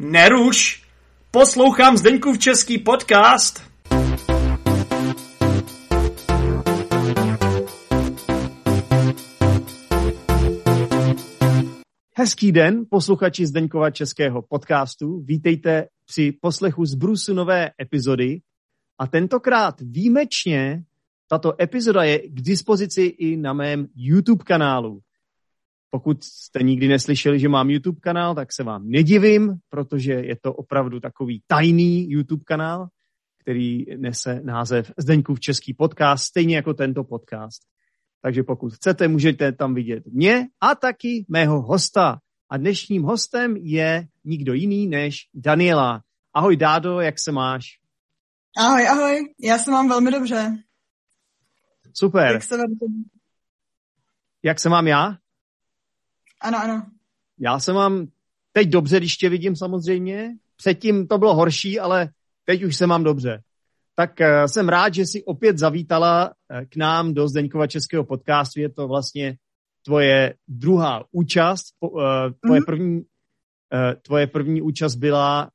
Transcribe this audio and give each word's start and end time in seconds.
Neruš! 0.00 0.82
Poslouchám 1.30 1.96
Zdeňkův 1.96 2.38
český 2.38 2.78
podcast. 2.78 3.62
Hezký 12.16 12.52
den, 12.52 12.84
posluchači 12.90 13.46
Zdeňkova 13.46 13.90
českého 13.90 14.42
podcastu. 14.42 15.20
Vítejte 15.20 15.86
při 16.06 16.32
poslechu 16.40 16.86
z 16.86 16.94
Brusu 16.94 17.34
nové 17.34 17.70
epizody. 17.82 18.40
A 18.98 19.06
tentokrát 19.06 19.80
výjimečně 19.80 20.84
tato 21.30 21.62
epizoda 21.62 22.02
je 22.02 22.18
k 22.18 22.40
dispozici 22.40 23.02
i 23.02 23.36
na 23.36 23.52
mém 23.52 23.86
YouTube 23.94 24.44
kanálu. 24.44 25.00
Pokud 25.90 26.24
jste 26.24 26.62
nikdy 26.62 26.88
neslyšeli, 26.88 27.38
že 27.38 27.48
mám 27.48 27.70
YouTube 27.70 28.00
kanál, 28.00 28.34
tak 28.34 28.52
se 28.52 28.64
vám 28.64 28.88
nedivím, 28.88 29.54
protože 29.68 30.12
je 30.12 30.36
to 30.42 30.54
opravdu 30.54 31.00
takový 31.00 31.42
tajný 31.46 32.10
YouTube 32.10 32.44
kanál, 32.44 32.88
který 33.38 33.84
nese 33.96 34.40
název 34.44 34.92
Zdeňkův 34.98 35.40
český 35.40 35.74
podcast, 35.74 36.24
stejně 36.24 36.56
jako 36.56 36.74
tento 36.74 37.04
podcast. 37.04 37.62
Takže 38.22 38.42
pokud 38.42 38.74
chcete, 38.74 39.08
můžete 39.08 39.52
tam 39.52 39.74
vidět 39.74 40.06
mě 40.06 40.48
a 40.60 40.74
taky 40.74 41.24
mého 41.28 41.62
hosta. 41.62 42.18
A 42.50 42.56
dnešním 42.56 43.02
hostem 43.02 43.56
je 43.56 44.08
nikdo 44.24 44.54
jiný 44.54 44.86
než 44.86 45.28
Daniela. 45.34 46.02
Ahoj 46.34 46.56
Dádo, 46.56 47.00
jak 47.00 47.14
se 47.18 47.32
máš? 47.32 47.64
Ahoj, 48.58 48.88
ahoj, 48.88 49.34
já 49.40 49.58
se 49.58 49.70
mám 49.70 49.88
velmi 49.88 50.10
dobře. 50.10 50.58
Super. 51.94 52.32
Jak 52.32 52.42
se 52.42 52.56
vám 52.56 52.66
Jak 54.42 54.60
se 54.60 54.68
mám 54.68 54.86
já? 54.86 55.18
Ano, 56.40 56.58
ano. 56.58 56.86
Já 57.38 57.58
se 57.58 57.72
mám 57.72 58.06
teď 58.52 58.68
dobře, 58.68 58.98
když 58.98 59.16
tě 59.16 59.28
vidím 59.28 59.56
samozřejmě. 59.56 60.30
Předtím 60.56 61.06
to 61.06 61.18
bylo 61.18 61.34
horší, 61.34 61.80
ale 61.80 62.10
teď 62.44 62.62
už 62.64 62.76
se 62.76 62.86
mám 62.86 63.04
dobře. 63.04 63.42
Tak 63.94 64.10
uh, 64.20 64.44
jsem 64.46 64.68
rád, 64.68 64.94
že 64.94 65.02
jsi 65.02 65.24
opět 65.24 65.58
zavítala 65.58 66.26
uh, 66.26 66.64
k 66.68 66.76
nám 66.76 67.14
do 67.14 67.28
Zdeňkova 67.28 67.66
českého 67.66 68.04
podcastu. 68.04 68.60
Je 68.60 68.68
to 68.68 68.88
vlastně 68.88 69.36
tvoje 69.84 70.34
druhá 70.48 71.04
účast. 71.12 71.74
Uh, 71.80 71.90
tvoje, 72.40 72.60
mm-hmm. 72.60 72.64
první, 72.66 73.02
tvoje 74.02 74.26
první 74.26 74.62
účast 74.62 74.94
byla 74.94 75.50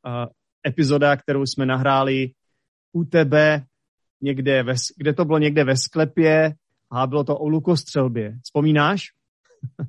epizoda, 0.67 1.17
kterou 1.17 1.45
jsme 1.45 1.65
nahráli 1.65 2.31
u 2.93 3.03
tebe 3.03 3.65
někde, 4.21 4.63
ve, 4.63 4.73
kde 4.97 5.13
to 5.13 5.25
bylo 5.25 5.37
někde 5.37 5.63
ve 5.63 5.77
sklepě 5.77 6.55
a 6.91 7.07
bylo 7.07 7.23
to 7.23 7.37
o 7.37 7.47
lukostřelbě. 7.47 8.37
Vzpomínáš? 8.43 9.07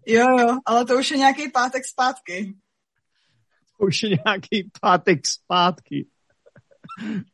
Jo, 0.06 0.26
jo, 0.38 0.58
ale 0.66 0.84
to 0.84 0.98
už 0.98 1.10
je 1.10 1.18
nějaký 1.18 1.50
pátek 1.50 1.82
zpátky. 1.84 2.54
To 3.78 3.86
už 3.86 4.02
je 4.02 4.08
nějaký 4.08 4.70
pátek 4.80 5.26
zpátky. 5.26 6.08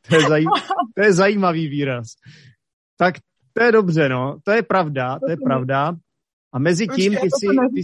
To 0.09 0.15
je, 0.15 0.21
zaj, 0.29 0.45
to 0.95 1.03
je 1.03 1.13
zajímavý 1.13 1.69
výraz. 1.69 2.07
Tak 2.97 3.15
to 3.53 3.63
je 3.63 3.73
dobře, 3.73 4.09
no. 4.09 4.39
To 4.45 4.51
je 4.51 4.63
pravda, 4.63 5.19
to 5.19 5.31
je 5.31 5.37
pravda. 5.45 5.93
A 6.53 6.59
mezi 6.59 6.87
tím 6.89 7.13
ty 7.13 7.29
si, 7.39 7.47
ty, 7.75 7.83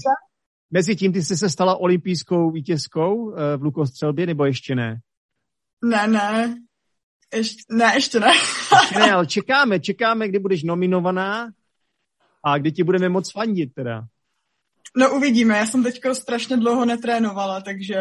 mezi 0.70 0.96
tím 0.96 1.12
ty 1.12 1.22
jsi 1.22 1.36
se 1.36 1.50
stala 1.50 1.76
olympijskou 1.76 2.50
vítězkou 2.50 3.30
v 3.56 3.62
lukostřelbě, 3.62 4.26
nebo 4.26 4.44
ještě 4.44 4.74
ne? 4.74 5.00
Ne, 5.84 6.08
ne. 6.08 6.56
Ještě, 7.34 7.62
ne, 7.70 7.92
ještě 7.94 8.20
ne. 8.20 8.26
ještě 8.82 8.98
ne, 8.98 9.12
ale 9.12 9.26
čekáme, 9.26 9.80
čekáme, 9.80 10.28
kdy 10.28 10.38
budeš 10.38 10.62
nominovaná 10.62 11.50
a 12.44 12.58
kdy 12.58 12.72
ti 12.72 12.84
budeme 12.84 13.08
moc 13.08 13.32
fandit 13.32 13.74
teda. 13.74 14.06
No 14.98 15.16
uvidíme, 15.16 15.58
já 15.58 15.66
jsem 15.66 15.82
teďko 15.82 16.14
strašně 16.14 16.56
dlouho 16.56 16.84
netrénovala, 16.84 17.60
takže 17.60 17.96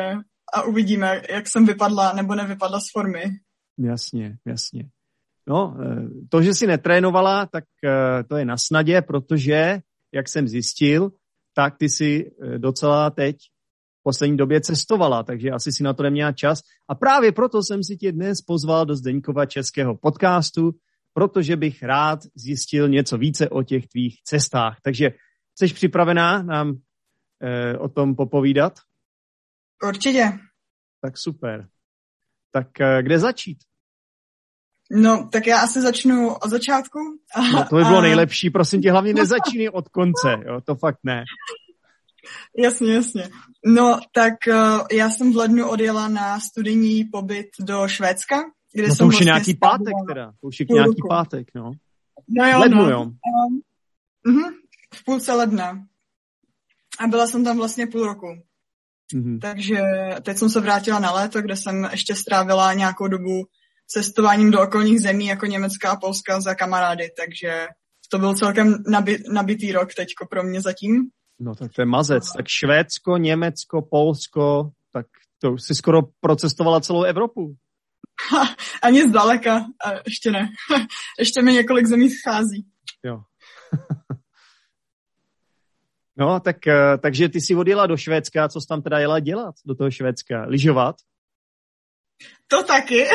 a 0.54 0.62
uvidíme, 0.62 1.22
jak 1.30 1.48
jsem 1.48 1.66
vypadla 1.66 2.14
nebo 2.14 2.36
nevypadla 2.36 2.80
z 2.80 2.92
formy. 2.92 3.24
Jasně, 3.80 4.38
jasně. 4.48 4.90
No, 5.48 5.78
to, 6.30 6.42
že 6.42 6.54
jsi 6.54 6.68
netrénovala, 6.68 7.46
tak 7.46 7.64
to 8.30 8.38
je 8.38 8.46
na 8.46 8.58
snadě, 8.58 9.02
protože, 9.02 9.80
jak 10.14 10.30
jsem 10.30 10.48
zjistil, 10.48 11.12
tak 11.56 11.78
ty 11.78 11.90
si 11.90 12.32
docela 12.58 13.10
teď 13.10 13.36
v 14.00 14.04
poslední 14.04 14.38
době 14.38 14.62
cestovala, 14.62 15.24
takže 15.24 15.50
asi 15.50 15.72
si 15.72 15.84
na 15.84 15.94
to 15.94 16.04
neměla 16.04 16.32
čas. 16.32 16.60
A 16.88 16.96
právě 16.96 17.32
proto 17.32 17.64
jsem 17.64 17.84
si 17.84 17.98
tě 17.98 18.12
dnes 18.12 18.42
pozval 18.42 18.86
do 18.86 18.96
Zdeňkova 18.96 19.46
českého 19.46 19.98
podcastu, 19.98 20.72
protože 21.14 21.56
bych 21.56 21.84
rád 21.84 22.20
zjistil 22.36 22.90
něco 22.90 23.18
více 23.18 23.50
o 23.50 23.64
těch 23.64 23.88
tvých 23.88 24.24
cestách. 24.24 24.78
Takže 24.84 25.10
jsi 25.58 25.74
připravená 25.74 26.44
nám 26.44 26.74
eh, 27.42 27.78
o 27.78 27.90
tom 27.90 28.16
popovídat? 28.16 28.80
Určitě. 29.88 30.40
Tak 31.02 31.18
super. 31.18 31.68
Tak 32.52 32.82
eh, 32.82 33.04
kde 33.04 33.20
začít? 33.20 33.58
No, 34.92 35.30
tak 35.32 35.48
já 35.48 35.62
asi 35.62 35.82
začnu 35.82 36.34
od 36.34 36.50
začátku. 36.50 37.00
No, 37.54 37.66
to 37.70 37.76
by 37.76 37.84
bylo 37.84 37.98
a... 37.98 38.02
nejlepší, 38.02 38.50
prosím 38.50 38.82
tě, 38.82 38.92
hlavně 38.92 39.14
nezačínej 39.24 39.70
od 39.74 39.90
konce, 39.90 40.38
jo, 40.48 40.62
to 40.62 40.76
fakt 40.76 41.00
ne. 41.04 41.24
Jasně, 42.58 42.94
jasně. 42.94 43.30
No, 43.66 44.00
tak 44.14 44.34
uh, 44.48 44.88
já 44.92 45.10
jsem 45.10 45.34
v 45.34 45.36
lednu 45.36 45.70
odjela 45.70 46.08
na 46.08 46.40
studijní 46.40 47.04
pobyt 47.04 47.48
do 47.60 47.88
Švédska, 47.88 48.36
kde 48.74 48.88
no, 48.88 48.88
to 48.88 48.94
už 48.94 49.00
je 49.00 49.06
vlastně 49.06 49.26
nějaký 49.26 49.54
pátek 49.54 49.94
teda, 50.08 50.32
to 50.42 50.48
už 50.48 50.60
je 50.60 50.66
nějaký 50.70 51.02
pátek, 51.10 51.48
no. 51.56 51.72
No 52.30 52.46
jo, 52.46 52.60
lednu, 52.60 52.84
no. 52.84 52.90
jo. 52.90 53.02
Um, 53.02 53.62
uh-huh, 54.28 54.54
v 54.94 55.04
půlce 55.06 55.34
ledna. 55.34 55.86
A 57.00 57.08
byla 57.08 57.28
jsem 57.28 57.44
tam 57.44 57.58
vlastně 57.58 57.88
půl 57.88 58.06
roku. 58.06 58.28
Mm-hmm. 59.16 59.40
Takže 59.40 59.82
teď 60.22 60.38
jsem 60.38 60.50
se 60.50 60.62
vrátila 60.62 61.00
na 61.00 61.12
léto, 61.12 61.42
kde 61.42 61.56
jsem 61.56 61.88
ještě 61.92 62.16
strávila 62.16 62.74
nějakou 62.74 63.08
dobu 63.08 63.44
cestováním 63.88 64.52
do 64.52 64.62
okolních 64.62 65.02
zemí, 65.02 65.26
jako 65.26 65.46
Německa 65.46 65.92
a 65.92 65.96
Polska 65.96 66.42
za 66.42 66.56
kamarády, 66.56 67.10
takže 67.18 67.68
to 68.12 68.20
byl 68.20 68.34
celkem 68.34 68.74
nabi- 68.74 69.34
nabitý 69.34 69.72
rok 69.72 69.94
teďko 69.94 70.26
pro 70.30 70.44
mě 70.44 70.62
zatím. 70.62 71.10
No 71.40 71.56
tak 71.56 71.74
to 71.74 71.82
je 71.82 71.86
mazec. 71.86 72.24
Tak 72.38 72.46
Švédsko, 72.48 73.18
Německo, 73.18 73.82
Polsko, 73.92 74.70
tak 74.94 75.06
to 75.42 75.52
už 75.52 75.64
si 75.64 75.76
skoro 75.76 76.02
procestovala 76.22 76.82
celou 76.82 77.04
Evropu. 77.04 77.56
Ha, 78.32 78.56
ani 78.84 79.10
zdaleka, 79.10 79.56
a 79.86 79.92
ještě 80.06 80.32
ne. 80.32 80.50
ještě 81.20 81.42
mi 81.42 81.54
několik 81.54 81.86
zemí 81.86 82.10
schází. 82.10 82.66
Jo. 83.06 83.22
No, 86.18 86.40
tak, 86.40 86.58
takže 87.02 87.30
ty 87.30 87.42
si 87.42 87.56
odjela 87.56 87.88
do 87.88 87.98
Švédska, 87.98 88.50
co 88.50 88.62
jsi 88.62 88.68
tam 88.68 88.82
teda 88.82 89.00
jela 89.00 89.20
dělat 89.20 89.56
do 89.66 89.76
toho 89.76 89.92
Švédska? 89.92 90.46
Lyžovat? 90.48 90.96
To 92.48 92.64
taky. 92.64 93.06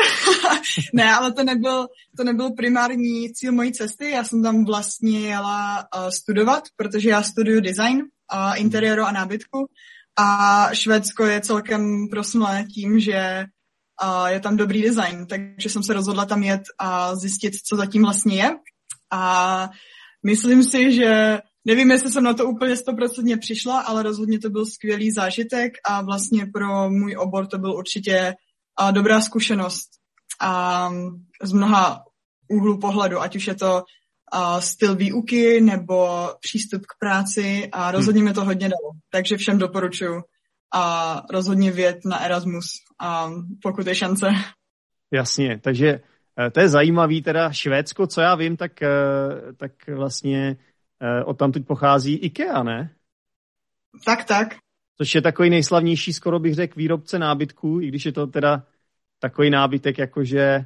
ne, 0.93 1.13
ale 1.13 1.33
to 1.33 1.43
nebyl, 1.43 1.87
to 2.17 2.23
nebyl 2.23 2.51
primární 2.51 3.33
cíl 3.33 3.51
mojí 3.51 3.73
cesty. 3.73 4.09
Já 4.09 4.23
jsem 4.23 4.43
tam 4.43 4.65
vlastně 4.65 5.19
jela 5.19 5.79
uh, 5.79 6.09
studovat, 6.09 6.63
protože 6.75 7.09
já 7.09 7.23
studuju 7.23 7.61
design, 7.61 7.97
uh, 7.97 8.61
interiéru 8.61 9.03
a 9.03 9.11
nábytku. 9.11 9.69
A 10.19 10.69
Švédsko 10.73 11.25
je 11.25 11.41
celkem 11.41 12.07
proslulé 12.09 12.65
tím, 12.75 12.99
že 12.99 13.45
uh, 14.03 14.25
je 14.25 14.39
tam 14.39 14.57
dobrý 14.57 14.81
design, 14.81 15.25
takže 15.27 15.69
jsem 15.69 15.83
se 15.83 15.93
rozhodla 15.93 16.25
tam 16.25 16.43
jet 16.43 16.61
a 16.79 17.15
zjistit, 17.15 17.53
co 17.65 17.75
zatím 17.75 18.03
vlastně 18.03 18.35
je. 18.35 18.55
A 19.11 19.69
myslím 20.25 20.63
si, 20.63 20.93
že 20.93 21.39
nevím, 21.65 21.91
jestli 21.91 22.11
jsem 22.11 22.23
na 22.23 22.33
to 22.33 22.45
úplně 22.45 22.75
stoprocentně 22.75 23.37
přišla, 23.37 23.81
ale 23.81 24.03
rozhodně 24.03 24.39
to 24.39 24.49
byl 24.49 24.65
skvělý 24.65 25.11
zážitek 25.11 25.73
a 25.85 26.01
vlastně 26.01 26.45
pro 26.45 26.89
můj 26.89 27.15
obor 27.17 27.47
to 27.47 27.57
byl 27.57 27.73
určitě 27.73 28.33
a 28.79 28.91
dobrá 28.91 29.21
zkušenost 29.21 29.89
a 30.41 30.89
z 31.43 31.51
mnoha 31.51 32.03
úhlů 32.49 32.79
pohledu, 32.79 33.21
ať 33.21 33.35
už 33.35 33.47
je 33.47 33.55
to 33.55 33.83
a 34.31 34.61
styl 34.61 34.95
výuky 34.95 35.61
nebo 35.61 36.29
přístup 36.39 36.81
k 36.81 36.99
práci 36.99 37.69
a 37.71 37.91
rozhodně 37.91 38.21
hmm. 38.21 38.29
mi 38.29 38.33
to 38.33 38.45
hodně 38.45 38.69
dalo. 38.69 38.91
Takže 39.11 39.37
všem 39.37 39.57
doporučuji 39.57 40.21
a 40.73 41.23
rozhodně 41.29 41.71
vět 41.71 41.97
na 42.05 42.19
Erasmus, 42.19 42.65
a 43.01 43.31
pokud 43.61 43.87
je 43.87 43.95
šance. 43.95 44.27
Jasně, 45.11 45.59
takže 45.63 45.99
eh, 46.39 46.51
to 46.51 46.59
je 46.59 46.69
zajímavý, 46.69 47.21
teda 47.21 47.51
Švédsko, 47.51 48.07
co 48.07 48.21
já 48.21 48.35
vím, 48.35 48.57
tak, 48.57 48.81
eh, 48.81 48.89
tak 49.57 49.71
vlastně 49.95 50.57
od 51.25 51.37
tam 51.37 51.51
teď 51.51 51.65
pochází 51.65 52.13
IKEA, 52.15 52.63
ne? 52.63 52.89
Tak, 54.05 54.23
tak 54.23 54.55
což 55.01 55.15
je 55.15 55.21
takový 55.21 55.49
nejslavnější, 55.49 56.13
skoro 56.13 56.39
bych 56.39 56.55
řekl, 56.55 56.73
výrobce 56.77 57.19
nábytků, 57.19 57.81
i 57.81 57.87
když 57.87 58.05
je 58.05 58.11
to 58.11 58.27
teda 58.27 58.63
takový 59.19 59.49
nábytek, 59.49 59.97
jakože 59.97 60.65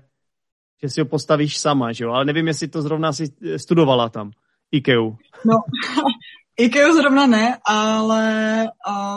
že 0.84 0.90
si 0.90 1.02
ho 1.02 1.06
postavíš 1.06 1.58
sama, 1.58 1.92
že 1.92 2.04
jo? 2.04 2.12
Ale 2.12 2.26
nevím, 2.26 2.48
jestli 2.48 2.68
to 2.68 2.82
zrovna 2.82 3.14
si 3.14 3.26
studovala 3.58 4.10
tam, 4.10 4.32
IKEA. 4.72 5.02
No, 5.46 5.56
IKEA 6.58 6.94
zrovna 6.94 7.28
ne, 7.28 7.58
ale, 7.68 8.64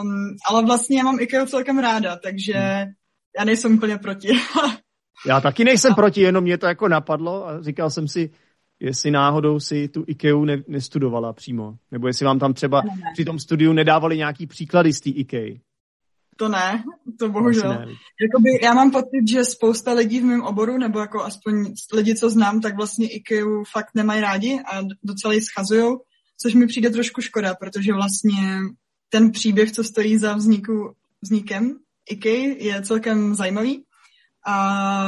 um, 0.01 0.35
ale 0.49 0.65
vlastně 0.65 0.97
já 0.97 1.03
mám 1.03 1.19
IKEA 1.19 1.45
celkem 1.45 1.79
ráda, 1.79 2.15
takže 2.15 2.53
hmm. 2.53 2.91
já 3.39 3.45
nejsem 3.45 3.73
úplně 3.73 3.97
proti. 3.97 4.27
já 5.25 5.41
taky 5.41 5.63
nejsem 5.63 5.91
a... 5.91 5.95
proti, 5.95 6.21
jenom 6.21 6.43
mě 6.43 6.57
to 6.57 6.65
jako 6.65 6.87
napadlo 6.87 7.47
a 7.47 7.61
říkal 7.61 7.89
jsem 7.89 8.07
si, 8.07 8.29
jestli 8.79 9.11
náhodou 9.11 9.59
si 9.59 9.87
tu 9.87 10.03
IKEA 10.07 10.45
ne, 10.45 10.63
nestudovala 10.67 11.33
přímo, 11.33 11.77
nebo 11.91 12.07
jestli 12.07 12.25
vám 12.25 12.39
tam 12.39 12.53
třeba 12.53 12.81
ne, 12.81 12.89
ne. 12.95 13.11
při 13.13 13.25
tom 13.25 13.39
studiu 13.39 13.73
nedávali 13.73 14.17
nějaký 14.17 14.47
příklady 14.47 14.93
z 14.93 15.01
té 15.01 15.09
IKEA. 15.09 15.55
to 16.39 16.47
ne, 16.49 16.83
to 17.19 17.29
bohužel. 17.29 17.71
Jakoby, 17.71 18.59
já 18.63 18.73
mám 18.73 18.91
pocit, 18.91 19.27
že 19.29 19.43
spousta 19.43 19.93
lidí 19.93 20.19
v 20.19 20.23
mém 20.23 20.41
oboru, 20.41 20.77
nebo 20.77 20.99
jako 20.99 21.23
aspoň 21.23 21.73
lidi, 21.93 22.15
co 22.15 22.29
znám, 22.29 22.61
tak 22.61 22.75
vlastně 22.75 23.07
IKEA 23.07 23.45
fakt 23.71 23.89
nemají 23.95 24.21
rádi 24.21 24.59
a 24.73 24.81
docela 25.03 25.33
ji 25.33 25.41
schazují, 25.41 25.97
což 26.41 26.53
mi 26.53 26.67
přijde 26.67 26.89
trošku 26.89 27.21
škoda, 27.21 27.55
protože 27.55 27.93
vlastně 27.93 28.59
ten 29.09 29.31
příběh, 29.31 29.71
co 29.71 29.83
stojí 29.83 30.17
za 30.17 30.33
vzniku, 30.33 30.93
vznikem 31.21 31.75
IKEA, 32.09 32.55
je 32.59 32.81
celkem 32.81 33.35
zajímavý. 33.35 33.83
A 34.47 35.07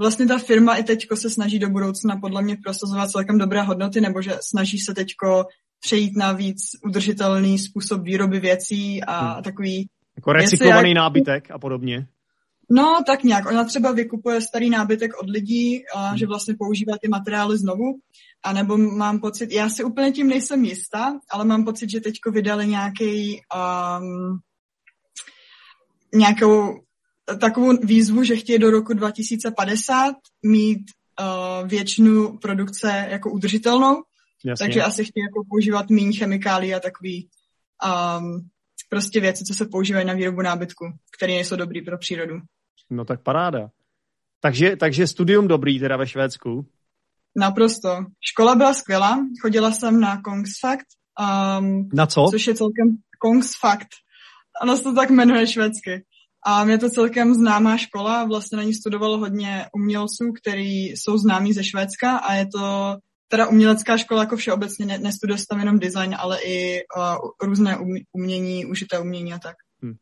vlastně 0.00 0.26
ta 0.26 0.38
firma 0.38 0.76
i 0.76 0.82
teďko 0.82 1.16
se 1.16 1.30
snaží 1.30 1.58
do 1.58 1.68
budoucna 1.68 2.16
podle 2.16 2.42
mě 2.42 2.56
prosazovat 2.64 3.10
celkem 3.10 3.38
dobré 3.38 3.62
hodnoty, 3.62 4.00
nebo 4.00 4.22
že 4.22 4.38
snaží 4.40 4.78
se 4.78 4.94
teďko 4.94 5.44
přejít 5.80 6.16
na 6.16 6.32
víc 6.32 6.60
udržitelný 6.84 7.58
způsob 7.58 8.02
výroby 8.02 8.40
věcí 8.40 9.04
a 9.04 9.32
hmm. 9.32 9.42
takový... 9.42 9.88
Jako 10.16 10.32
recyklovaný 10.32 10.90
jak... 10.90 10.96
nábytek 10.96 11.50
a 11.50 11.58
podobně. 11.58 12.06
No, 12.70 13.02
tak 13.06 13.24
nějak. 13.24 13.46
Ona 13.46 13.64
třeba 13.64 13.92
vykupuje 13.92 14.40
starý 14.40 14.70
nábytek 14.70 15.10
od 15.22 15.30
lidí, 15.30 15.82
a 15.94 16.08
hmm. 16.08 16.18
že 16.18 16.26
vlastně 16.26 16.54
používá 16.58 16.92
ty 17.02 17.08
materiály 17.08 17.58
znovu. 17.58 17.84
A 18.44 18.52
nebo 18.52 18.76
mám 18.76 19.20
pocit, 19.20 19.52
já 19.52 19.68
si 19.68 19.84
úplně 19.84 20.12
tím 20.12 20.28
nejsem 20.28 20.64
jistá, 20.64 21.12
ale 21.30 21.44
mám 21.44 21.64
pocit, 21.64 21.90
že 21.90 22.00
teďko 22.00 22.30
vydali 22.30 22.66
nějaký 22.66 23.40
um, 24.00 24.38
nějakou 26.14 26.80
takovou 27.40 27.76
výzvu, 27.76 28.24
že 28.24 28.36
chtějí 28.36 28.58
do 28.58 28.70
roku 28.70 28.92
2050 28.92 30.14
mít 30.42 30.78
uh, 31.20 31.68
většinu 31.68 32.38
produkce 32.38 33.06
jako 33.10 33.30
udržitelnou, 33.30 34.02
Jasně. 34.44 34.66
takže 34.66 34.82
asi 34.82 35.04
chtějí 35.04 35.24
jako 35.24 35.44
používat 35.50 35.90
méně 35.90 36.18
chemikálí 36.18 36.74
a 36.74 36.80
takový 36.80 37.28
um, 38.18 38.48
prostě 38.88 39.20
věci, 39.20 39.44
co 39.44 39.54
se 39.54 39.66
používají 39.66 40.06
na 40.06 40.12
výrobu 40.12 40.42
nábytku, 40.42 40.84
které 41.16 41.32
nejsou 41.32 41.56
dobrý 41.56 41.82
pro 41.82 41.98
přírodu. 41.98 42.34
No 42.90 43.04
tak 43.04 43.22
paráda. 43.22 43.70
Takže, 44.40 44.76
takže 44.76 45.06
studium 45.06 45.48
dobrý 45.48 45.78
teda 45.78 45.96
ve 45.96 46.06
Švédsku? 46.06 46.66
Naprosto. 47.36 48.04
Škola 48.20 48.54
byla 48.54 48.74
skvělá, 48.74 49.18
chodila 49.42 49.72
jsem 49.72 50.00
na 50.00 50.22
Kongsfakt. 50.22 50.86
Um, 51.60 51.88
na 51.92 52.06
co? 52.06 52.26
Což 52.30 52.46
je 52.46 52.54
celkem 52.54 52.96
Kongsfakt. 53.18 53.88
Ono 54.62 54.76
se 54.76 54.82
to 54.82 54.94
tak 54.94 55.10
jmenuje 55.10 55.46
švédsky. 55.46 56.04
A 56.46 56.64
mě 56.64 56.78
to 56.78 56.90
celkem 56.90 57.34
známá 57.34 57.76
škola, 57.76 58.24
vlastně 58.24 58.56
na 58.56 58.62
ní 58.62 58.74
studovalo 58.74 59.18
hodně 59.18 59.66
umělců, 59.74 60.32
kteří 60.42 60.88
jsou 60.88 61.18
známí 61.18 61.52
ze 61.52 61.64
Švédska 61.64 62.16
a 62.16 62.34
je 62.34 62.46
to 62.46 62.96
teda 63.28 63.48
umělecká 63.48 63.96
škola 63.96 64.20
jako 64.20 64.36
všeobecně, 64.36 64.86
ne, 64.86 64.98
nestuduje 64.98 65.38
tam 65.50 65.58
jenom 65.58 65.78
design, 65.78 66.16
ale 66.18 66.38
i 66.42 66.80
uh, 66.96 67.48
různé 67.48 67.78
umění, 68.12 68.66
užité 68.66 68.98
umění 68.98 69.32
a 69.32 69.38
tak. 69.38 69.56
Hmm. 69.82 69.94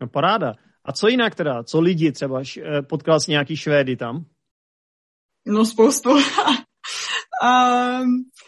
No 0.00 0.08
paráda. 0.08 0.52
A 0.84 0.92
co 0.92 1.08
jinak 1.08 1.34
teda? 1.34 1.62
Co 1.62 1.80
lidi 1.80 2.12
třeba? 2.12 2.40
Eh, 2.40 2.82
potkal 2.82 3.20
jsi 3.20 3.30
nějaký 3.30 3.56
Švédy 3.56 3.96
tam? 3.96 4.24
No 5.46 5.64
spoustu. 5.64 6.10
um, 6.10 6.20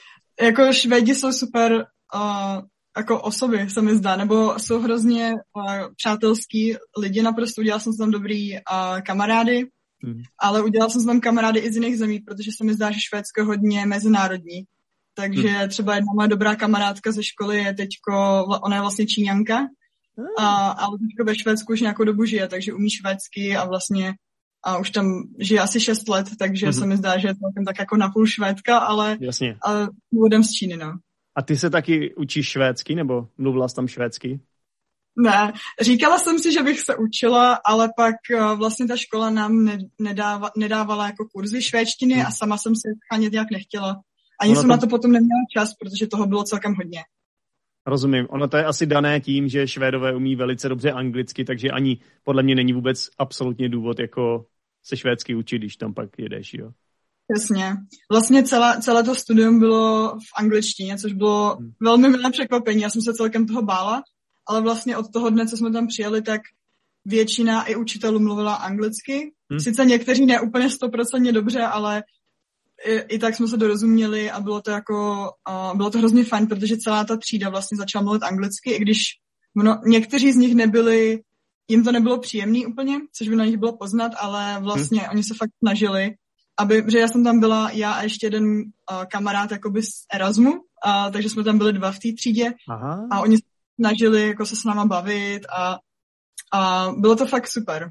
jako 0.40 0.72
Švédi 0.72 1.14
jsou 1.14 1.32
super 1.32 1.86
uh, 2.14 2.62
jako 2.96 3.22
osoby, 3.22 3.70
se 3.70 3.82
mi 3.82 3.96
zdá, 3.96 4.16
nebo 4.16 4.58
jsou 4.58 4.80
hrozně 4.80 5.32
uh, 5.32 5.94
přátelský 5.96 6.76
lidi, 6.98 7.22
naprosto 7.22 7.60
udělal 7.60 7.80
jsem 7.80 7.96
tam 7.96 8.10
dobrý 8.10 8.52
uh, 8.52 8.58
kamarády, 9.06 9.66
mm. 10.04 10.22
ale 10.38 10.62
udělal 10.62 10.90
jsem 10.90 11.06
tam 11.06 11.20
kamarády 11.20 11.60
i 11.60 11.72
z 11.72 11.76
jiných 11.76 11.98
zemí, 11.98 12.20
protože 12.20 12.50
se 12.56 12.64
mi 12.64 12.74
zdá, 12.74 12.90
že 12.90 13.00
Švédsko 13.00 13.40
je 13.40 13.44
hodně 13.44 13.86
mezinárodní. 13.86 14.64
Takže 15.14 15.48
mm. 15.48 15.68
třeba 15.68 15.94
jedna 15.94 16.12
moje 16.16 16.28
dobrá 16.28 16.56
kamarádka 16.56 17.12
ze 17.12 17.22
školy 17.22 17.58
je 17.58 17.74
teďko, 17.74 18.44
ona 18.62 18.76
je 18.76 18.80
vlastně 18.80 19.06
Číňanka, 19.06 19.60
mm. 19.60 20.24
a, 20.38 20.70
ale 20.70 20.98
teďko 20.98 21.24
ve 21.24 21.34
Švédsku 21.38 21.72
už 21.72 21.80
nějakou 21.80 22.04
dobu 22.04 22.24
žije, 22.24 22.48
takže 22.48 22.72
umí 22.72 22.90
švédsky 22.90 23.56
a 23.56 23.64
vlastně 23.64 24.14
a 24.62 24.78
už 24.78 24.90
tam 24.90 25.22
žije 25.38 25.60
asi 25.60 25.80
6 25.80 26.08
let, 26.08 26.26
takže 26.38 26.68
mm-hmm. 26.68 26.78
se 26.78 26.86
mi 26.86 26.96
zdá, 26.96 27.18
že 27.18 27.28
je 27.28 27.34
to 27.34 27.64
tak 27.66 27.78
jako 27.78 27.96
napůl 27.96 28.26
švédka, 28.26 28.78
ale, 28.78 29.18
Jasně. 29.20 29.56
ale 29.62 29.88
původem 30.10 30.44
z 30.44 30.52
Číny, 30.52 30.76
no. 30.76 30.92
A 31.36 31.42
ty 31.42 31.56
se 31.56 31.70
taky 31.70 32.14
učíš 32.14 32.48
švédsky, 32.48 32.94
nebo 32.94 33.28
mluvila 33.38 33.68
jsi 33.68 33.74
tam 33.74 33.88
švédsky? 33.88 34.40
Ne, 35.16 35.52
říkala 35.80 36.18
jsem 36.18 36.38
si, 36.38 36.52
že 36.52 36.62
bych 36.62 36.80
se 36.80 36.96
učila, 36.96 37.58
ale 37.66 37.88
pak 37.96 38.14
uh, 38.34 38.58
vlastně 38.58 38.86
ta 38.86 38.96
škola 38.96 39.30
nám 39.30 39.64
ne, 39.64 39.78
nedáva, 39.98 40.50
nedávala 40.56 41.06
jako 41.06 41.28
kurzy 41.34 41.62
švédštiny 41.62 42.14
hmm. 42.14 42.26
a 42.26 42.30
sama 42.30 42.58
jsem 42.58 42.76
se 42.76 42.88
schánět 43.04 43.32
nějak 43.32 43.50
nechtěla. 43.50 44.00
Ani 44.40 44.52
ono 44.52 44.60
jsem 44.60 44.68
to... 44.68 44.72
na 44.72 44.78
to 44.78 44.86
potom 44.86 45.12
neměla 45.12 45.40
čas, 45.56 45.74
protože 45.74 46.06
toho 46.06 46.26
bylo 46.26 46.44
celkem 46.44 46.74
hodně. 46.74 47.00
Rozumím. 47.86 48.26
Ono 48.30 48.48
to 48.48 48.56
je 48.56 48.64
asi 48.64 48.86
dané 48.86 49.20
tím, 49.20 49.48
že 49.48 49.68
Švédové 49.68 50.16
umí 50.16 50.36
velice 50.36 50.68
dobře 50.68 50.92
anglicky, 50.92 51.44
takže 51.44 51.70
ani 51.70 51.98
podle 52.22 52.42
mě 52.42 52.54
není 52.54 52.72
vůbec 52.72 53.08
absolutně 53.18 53.68
důvod 53.68 53.98
jako 53.98 54.46
se 54.82 54.96
švédsky 54.96 55.34
učit, 55.34 55.58
když 55.58 55.76
tam 55.76 55.94
pak 55.94 56.18
jedeš, 56.18 56.54
jo. 56.54 56.72
Přesně. 57.34 57.76
Vlastně 58.10 58.42
celé, 58.42 58.82
celé 58.82 59.02
to 59.02 59.14
studium 59.14 59.58
bylo 59.58 60.08
v 60.08 60.38
angličtině, 60.38 60.98
což 60.98 61.12
bylo 61.12 61.56
hmm. 61.56 61.70
velmi 61.80 62.08
milé 62.08 62.30
překvapení. 62.30 62.82
Já 62.82 62.90
jsem 62.90 63.02
se 63.02 63.14
celkem 63.14 63.46
toho 63.46 63.62
bála, 63.62 64.02
ale 64.46 64.60
vlastně 64.60 64.96
od 64.96 65.12
toho 65.12 65.30
dne, 65.30 65.46
co 65.46 65.56
jsme 65.56 65.72
tam 65.72 65.86
přijeli, 65.86 66.22
tak 66.22 66.40
většina 67.04 67.64
i 67.64 67.76
učitelů 67.76 68.20
mluvila 68.20 68.54
anglicky. 68.54 69.32
Hmm. 69.50 69.60
Sice 69.60 69.84
někteří 69.84 70.26
ne 70.26 70.40
úplně 70.40 70.70
stoprocentně 70.70 71.32
dobře, 71.32 71.60
ale 71.60 72.02
i, 72.86 72.96
i 72.96 73.18
tak 73.18 73.34
jsme 73.34 73.48
se 73.48 73.56
dorozuměli 73.56 74.30
a 74.30 74.40
bylo 74.40 74.60
to 74.60 74.70
jako, 74.70 75.28
uh, 75.50 75.76
bylo 75.76 75.90
to 75.90 75.98
hrozně 75.98 76.24
fajn, 76.24 76.46
protože 76.46 76.76
celá 76.76 77.04
ta 77.04 77.16
třída 77.16 77.50
vlastně 77.50 77.76
začala 77.76 78.02
mluvit 78.02 78.22
anglicky, 78.22 78.70
i 78.70 78.78
když 78.78 79.02
mno, 79.54 79.80
někteří 79.86 80.32
z 80.32 80.36
nich 80.36 80.54
nebyli, 80.54 81.20
jim 81.68 81.84
to 81.84 81.92
nebylo 81.92 82.18
příjemný 82.18 82.66
úplně, 82.66 82.98
což 83.12 83.28
by 83.28 83.36
na 83.36 83.44
nich 83.44 83.56
bylo 83.56 83.76
poznat, 83.76 84.12
ale 84.20 84.60
vlastně 84.60 85.00
hmm. 85.00 85.10
oni 85.10 85.22
se 85.22 85.34
fakt 85.38 85.50
snažili 85.64 86.14
aby, 86.60 86.84
že 86.88 86.98
já 86.98 87.08
jsem 87.08 87.24
tam 87.24 87.40
byla 87.40 87.70
já 87.70 87.92
a 87.92 88.02
ještě 88.02 88.26
jeden 88.26 88.44
uh, 88.44 89.04
kamarád 89.10 89.50
jakoby 89.50 89.82
z 89.82 90.06
Erasmu, 90.14 90.50
uh, 90.52 91.12
takže 91.12 91.28
jsme 91.28 91.44
tam 91.44 91.58
byli 91.58 91.72
dva 91.72 91.92
v 91.92 91.98
té 91.98 92.08
třídě 92.16 92.52
Aha. 92.68 93.08
a 93.12 93.20
oni 93.20 93.36
se 93.36 93.42
snažili 93.80 94.28
jako 94.28 94.46
se 94.46 94.56
s 94.56 94.64
náma 94.64 94.84
bavit 94.84 95.46
a, 95.56 95.78
a 96.52 96.90
bylo 96.98 97.16
to 97.16 97.26
fakt 97.26 97.48
super. 97.48 97.90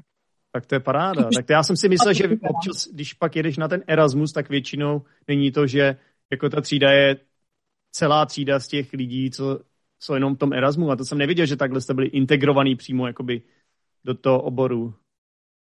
Tak 0.52 0.66
to 0.66 0.74
je 0.74 0.80
paráda. 0.80 1.28
Tak 1.34 1.46
to 1.46 1.52
já 1.52 1.62
jsem 1.62 1.76
si 1.76 1.88
myslel, 1.88 2.14
že 2.14 2.24
občas, 2.50 2.88
když 2.92 3.14
pak 3.14 3.36
jedeš 3.36 3.56
na 3.56 3.68
ten 3.68 3.82
Erasmus, 3.86 4.32
tak 4.32 4.48
většinou 4.48 5.02
není 5.28 5.52
to, 5.52 5.66
že 5.66 5.96
jako 6.30 6.48
ta 6.48 6.60
třída 6.60 6.90
je 6.90 7.16
celá 7.92 8.26
třída 8.26 8.60
z 8.60 8.68
těch 8.68 8.92
lidí, 8.92 9.30
co 9.30 9.60
jsou 9.98 10.14
jenom 10.14 10.34
v 10.34 10.38
tom 10.38 10.52
Erasmu 10.52 10.90
a 10.90 10.96
to 10.96 11.04
jsem 11.04 11.18
neviděl, 11.18 11.46
že 11.46 11.56
takhle 11.56 11.80
jste 11.80 11.94
byli 11.94 12.06
integrovaný 12.06 12.76
přímo 12.76 13.06
jakoby 13.06 13.42
do 14.04 14.14
toho 14.14 14.42
oboru. 14.42 14.94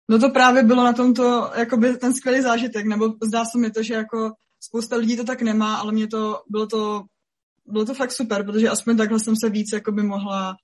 No 0.08 0.18
to 0.18 0.30
právě 0.30 0.62
bylo 0.62 0.84
na 0.84 0.92
tomto 0.92 1.50
jakoby 1.56 1.96
ten 1.96 2.14
skvělý 2.14 2.42
zážitek, 2.42 2.86
nebo 2.86 3.14
zdá 3.22 3.44
se 3.44 3.58
mi 3.58 3.70
to, 3.70 3.82
že 3.82 3.94
jako 3.94 4.32
spousta 4.60 4.96
lidí 4.96 5.16
to 5.16 5.24
tak 5.24 5.42
nemá, 5.42 5.76
ale 5.76 5.92
mě 5.92 6.06
to, 6.06 6.42
bylo 6.50 6.66
to, 6.66 7.02
bylo 7.66 7.84
to 7.84 7.94
fakt 7.94 8.12
super, 8.12 8.44
protože 8.44 8.68
aspoň 8.68 8.96
takhle 8.96 9.20
jsem 9.20 9.34
se 9.36 9.50
víc 9.50 9.72
jakoby 9.72 10.02
mohla 10.02 10.56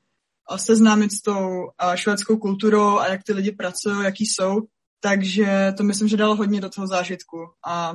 seznámit 0.56 1.12
s 1.12 1.22
tou 1.22 1.68
švédskou 1.94 2.37
kulturou 2.37 2.99
a 2.99 3.08
jak 3.08 3.22
ty 3.22 3.32
lidi 3.32 3.52
pracují, 3.52 4.04
jaký 4.04 4.26
jsou, 4.26 4.61
takže 5.00 5.72
to 5.76 5.82
myslím, 5.82 6.08
že 6.08 6.16
dalo 6.16 6.37
hodně 6.37 6.61
do 6.61 6.68
toho 6.68 6.87
zážitku. 6.87 7.38
A 7.66 7.94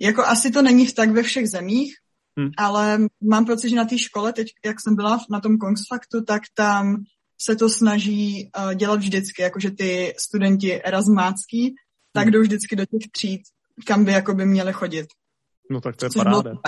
jako 0.00 0.24
asi 0.24 0.50
to 0.50 0.62
není 0.62 0.86
tak 0.92 1.10
ve 1.10 1.22
všech 1.22 1.48
zemích, 1.48 1.94
hmm. 2.38 2.50
ale 2.58 2.98
mám 3.22 3.44
pocit, 3.44 3.68
že 3.68 3.76
na 3.76 3.84
té 3.84 3.98
škole, 3.98 4.32
teď 4.32 4.46
jak 4.64 4.76
jsem 4.80 4.96
byla 4.96 5.18
na 5.30 5.40
tom 5.40 5.58
Kongsfaktu, 5.58 6.24
tak 6.24 6.42
tam 6.54 6.96
se 7.38 7.56
to 7.56 7.68
snaží 7.68 8.50
uh, 8.58 8.74
dělat 8.74 8.98
vždycky, 9.00 9.42
jakože 9.42 9.70
ty 9.70 10.14
studenti 10.18 10.82
erasmácký, 10.82 11.74
tak 12.12 12.24
hmm. 12.24 12.32
jdou 12.32 12.40
vždycky 12.40 12.76
do 12.76 12.84
těch 12.86 13.10
tříd, 13.12 13.40
kam 13.86 14.04
by 14.04 14.12
jakoby 14.12 14.46
měli 14.46 14.72
chodit. 14.72 15.06
No 15.70 15.80
tak 15.80 15.96
to 15.96 16.06
je 16.06 16.10
Což 16.10 16.16
paráda. 16.16 16.42
Bylo... 16.42 16.60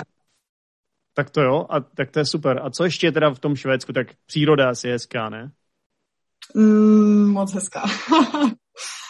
Tak 1.13 1.29
to 1.29 1.41
jo, 1.41 1.65
a 1.69 1.79
tak 1.79 2.11
to 2.11 2.19
je 2.19 2.25
super. 2.25 2.61
A 2.63 2.69
co 2.69 2.83
ještě 2.83 3.11
teda 3.11 3.29
v 3.29 3.39
tom 3.39 3.55
Švédsku, 3.55 3.93
tak 3.93 4.07
příroda 4.25 4.69
asi 4.69 4.87
je 4.87 4.93
hezká, 4.93 5.29
ne? 5.29 5.51
Mm, 6.55 7.31
moc 7.31 7.53
hezká. 7.53 7.81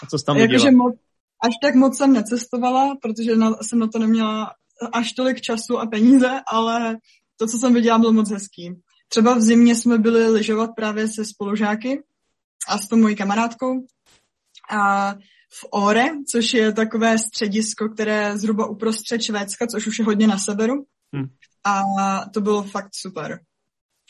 a 0.03 0.05
co 0.09 0.19
jsi 0.19 0.25
tam? 0.25 0.37
Jakože 0.37 0.71
moc, 0.71 0.95
až 1.43 1.53
tak 1.61 1.75
moc 1.75 1.97
jsem 1.97 2.13
necestovala, 2.13 2.95
protože 3.01 3.35
na, 3.35 3.53
jsem 3.61 3.79
na 3.79 3.87
to 3.87 3.99
neměla 3.99 4.53
až 4.93 5.13
tolik 5.13 5.41
času 5.41 5.79
a 5.79 5.85
peníze, 5.85 6.41
ale 6.51 6.97
to, 7.37 7.47
co 7.47 7.57
jsem 7.57 7.73
viděla, 7.73 7.99
bylo 7.99 8.13
moc 8.13 8.31
hezký. 8.31 8.81
Třeba 9.09 9.35
v 9.35 9.41
zimě 9.41 9.75
jsme 9.75 9.97
byli 9.97 10.27
lyžovat 10.27 10.69
právě 10.75 11.07
se 11.07 11.25
spolužáky 11.25 12.03
a 12.67 12.77
s 12.77 12.87
tou 12.87 12.97
mojí 12.97 13.15
kamarádkou. 13.15 13.85
A 14.71 15.13
v 15.51 15.65
Ore, 15.71 16.05
což 16.31 16.53
je 16.53 16.73
takové 16.73 17.17
středisko, 17.17 17.89
které 17.89 18.21
je 18.21 18.37
zhruba 18.37 18.67
uprostřed 18.67 19.21
Švédska, 19.21 19.67
což 19.67 19.87
už 19.87 19.99
je 19.99 20.05
hodně 20.05 20.27
na 20.27 20.37
severu. 20.37 20.73
Hmm. 21.13 21.27
A 21.65 21.81
to 22.33 22.41
bylo 22.41 22.63
fakt 22.63 22.89
super. 22.95 23.39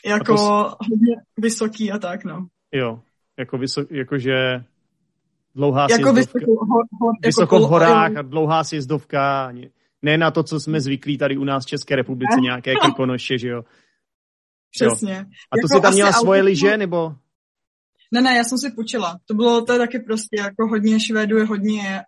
Jako 0.06 0.36
to... 0.36 0.76
hodně 0.90 1.16
vysoký 1.36 1.92
a 1.92 1.98
tak, 1.98 2.24
no. 2.24 2.46
Jo, 2.72 3.00
jako 3.38 3.58
vysok, 3.58 3.90
jakože 3.90 4.64
dlouhá 5.54 5.86
jako 5.90 6.12
sjezdovka. 6.12 6.38
Vysoko, 6.38 6.66
hor, 6.66 6.84
hor, 7.00 7.14
jako 7.14 7.26
vysoko 7.26 7.56
jako 7.56 7.66
v 7.66 7.70
horách 7.70 8.16
a 8.16 8.22
dlouhá 8.22 8.64
sjezdovka. 8.64 9.52
Ne 10.02 10.18
na 10.18 10.30
to, 10.30 10.42
co 10.42 10.60
jsme 10.60 10.80
zvyklí 10.80 11.18
tady 11.18 11.36
u 11.36 11.44
nás 11.44 11.64
v 11.64 11.68
České 11.68 11.96
republice, 11.96 12.36
nějaké 12.40 12.74
krkonoše, 12.74 13.38
že 13.38 13.48
jo. 13.48 13.62
Přesně. 14.70 15.12
Jo. 15.12 15.20
A 15.50 15.56
to 15.56 15.58
jako 15.58 15.68
jsi 15.68 15.82
tam 15.82 15.92
měla 15.94 16.12
svoje 16.12 16.42
liže, 16.42 16.76
nebo? 16.76 17.14
Ne, 18.12 18.20
ne, 18.20 18.36
já 18.36 18.44
jsem 18.44 18.58
si 18.58 18.70
půjčila. 18.70 19.18
To 19.26 19.34
bylo 19.34 19.64
to 19.64 19.72
je 19.72 19.78
taky 19.78 19.98
prostě 19.98 20.36
jako 20.38 20.66
hodně 20.68 21.00
Švédů 21.00 21.38
je 21.38 21.44
hodně 21.44 22.00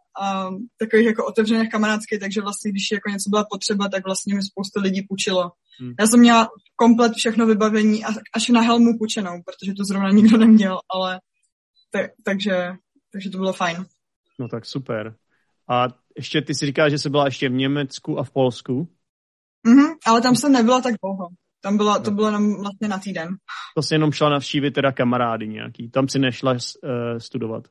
um, 0.48 0.68
takových 0.78 1.06
jako 1.06 1.26
otevřených 1.26 1.68
kamarádských, 1.70 2.20
takže 2.20 2.40
vlastně 2.40 2.70
když 2.70 2.90
jako 2.92 3.10
něco 3.10 3.30
byla 3.30 3.44
potřeba, 3.50 3.88
tak 3.88 4.04
vlastně 4.04 4.34
mi 4.34 4.42
spousta 4.42 4.80
lidí 4.80 5.02
půjčilo. 5.08 5.50
Hmm. 5.80 5.94
Já 6.00 6.06
jsem 6.06 6.20
měla 6.20 6.48
komplet 6.76 7.12
všechno 7.16 7.46
vybavení 7.46 8.04
až 8.34 8.48
na 8.48 8.60
helmu 8.60 8.98
půjčenou, 8.98 9.42
protože 9.44 9.72
to 9.76 9.84
zrovna 9.84 10.10
nikdo 10.10 10.38
neměl, 10.38 10.78
ale 10.94 11.20
te, 11.90 12.08
takže, 12.24 12.72
takže 13.12 13.30
to 13.30 13.38
bylo 13.38 13.52
fajn. 13.52 13.86
No 14.38 14.48
tak 14.48 14.66
super. 14.66 15.14
A 15.68 15.88
ještě 16.16 16.42
ty 16.42 16.54
si 16.54 16.66
říkáš, 16.66 16.90
že 16.90 16.98
jsi 16.98 17.10
byla 17.10 17.24
ještě 17.24 17.48
v 17.48 17.52
Německu 17.52 18.18
a 18.18 18.24
v 18.24 18.30
Polsku? 18.30 18.88
Mhm, 19.66 19.86
ale 20.06 20.20
tam 20.20 20.36
jsem 20.36 20.52
nebyla 20.52 20.80
tak 20.80 20.94
dlouho. 21.02 21.28
Tam 21.62 21.76
byla, 21.76 21.98
to 21.98 22.10
bylo 22.10 22.26
jenom 22.26 22.60
vlastně 22.60 22.88
na 22.88 22.98
týden. 22.98 23.28
To 23.76 23.82
jsi 23.82 23.94
jenom 23.94 24.12
šla 24.12 24.28
navštívit 24.30 24.70
teda 24.70 24.92
kamarády 24.92 25.48
nějaký. 25.48 25.90
Tam 25.90 26.08
si 26.08 26.18
nešla 26.18 26.52
uh, 26.52 26.58
studovat. 27.18 27.64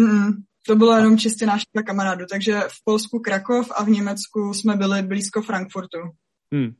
Mm, 0.00 0.32
to 0.66 0.76
bylo 0.76 0.96
jenom 0.96 1.18
čistě 1.18 1.46
návštěva 1.46 1.82
kamarádu. 1.82 2.24
Takže 2.30 2.60
v 2.60 2.84
Polsku 2.84 3.18
Krakov 3.18 3.72
a 3.76 3.84
v 3.84 3.88
Německu 3.88 4.54
jsme 4.54 4.76
byli 4.76 5.02
blízko 5.02 5.42
Frankfurtu. 5.42 5.98
Hmm. 6.52 6.74